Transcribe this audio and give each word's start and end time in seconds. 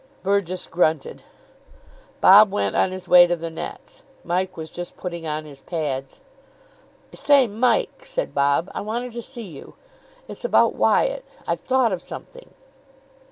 Burgess 0.23 0.65
grunted. 0.65 1.21
Bob 2.21 2.49
went 2.51 2.75
on 2.75 2.91
his 2.91 3.07
way 3.07 3.27
to 3.27 3.35
the 3.35 3.51
nets. 3.51 4.01
Mike 4.23 4.57
was 4.57 4.73
just 4.73 4.97
putting 4.97 5.27
on 5.27 5.45
his 5.45 5.61
pads. 5.61 6.21
"I 7.13 7.15
say, 7.17 7.45
Mike," 7.47 8.03
said 8.07 8.33
Bob. 8.33 8.71
"I 8.73 8.81
wanted 8.81 9.11
to 9.11 9.21
see 9.21 9.43
you. 9.43 9.75
It's 10.27 10.43
about 10.43 10.73
Wyatt. 10.73 11.23
I've 11.47 11.59
thought 11.61 11.91
of 11.91 12.01
something." 12.01 12.51